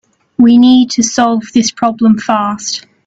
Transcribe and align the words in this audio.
We 0.39 0.57
need 0.57 0.89
to 0.93 1.03
solve 1.03 1.43
this 1.53 1.69
problem 1.69 2.17
fast. 2.17 2.87